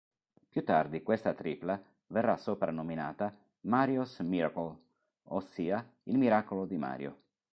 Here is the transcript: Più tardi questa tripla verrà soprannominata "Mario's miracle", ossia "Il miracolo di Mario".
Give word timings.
Più 0.49 0.63
tardi 0.63 1.03
questa 1.03 1.35
tripla 1.35 1.79
verrà 2.07 2.35
soprannominata 2.35 3.37
"Mario's 3.65 4.17
miracle", 4.21 4.75
ossia 5.25 5.87
"Il 6.05 6.17
miracolo 6.17 6.65
di 6.65 6.75
Mario". 6.77 7.17